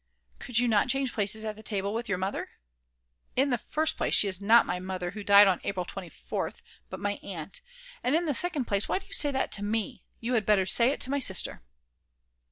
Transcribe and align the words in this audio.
"Could 0.39 0.57
you 0.57 0.67
not 0.67 0.89
change 0.89 1.13
places 1.13 1.45
at 1.45 1.63
table 1.63 1.93
with 1.93 2.09
your 2.09 2.17
mother?" 2.17 2.49
"In 3.35 3.51
the 3.51 3.59
first 3.59 3.97
place, 3.97 4.15
she 4.15 4.27
is 4.27 4.41
not 4.41 4.65
my 4.65 4.79
Mother, 4.79 5.11
who 5.11 5.23
died 5.23 5.47
on 5.47 5.61
April 5.63 5.85
24th, 5.85 6.63
but 6.89 6.99
my 6.99 7.19
Aunt, 7.21 7.61
and 8.03 8.15
in 8.15 8.25
the 8.25 8.33
second 8.33 8.65
place, 8.65 8.87
why 8.89 8.97
do 8.97 9.05
you 9.05 9.13
say 9.13 9.29
that 9.29 9.51
to 9.51 9.63
me, 9.63 10.03
you 10.19 10.33
had 10.33 10.43
better 10.43 10.65
say 10.65 10.89
it 10.89 11.01
to 11.01 11.11
my 11.11 11.19
sister!" 11.19 11.61